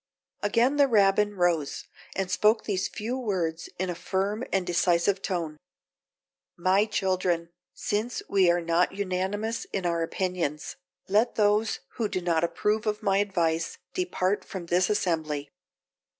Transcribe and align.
Again 0.41 0.77
the 0.77 0.87
Rabbin 0.87 1.35
rose, 1.35 1.85
and 2.15 2.31
spoke 2.31 2.63
these 2.63 2.87
few 2.87 3.15
words 3.19 3.69
in 3.77 3.87
a 3.91 3.93
firm 3.93 4.43
and 4.51 4.65
decisive 4.65 5.21
tone: 5.21 5.57
"My 6.57 6.85
children! 6.85 7.49
since 7.75 8.23
we 8.27 8.49
are 8.49 8.61
not 8.61 8.93
unanimous 8.95 9.65
in 9.65 9.85
our 9.85 10.01
opinions, 10.01 10.75
let 11.07 11.35
those 11.35 11.81
who 11.97 12.09
do 12.09 12.19
not 12.19 12.43
approve 12.43 12.87
of 12.87 13.03
my 13.03 13.19
advice 13.19 13.77
depart 13.93 14.43
from 14.43 14.65
this 14.65 14.89
assembly!" 14.89 15.51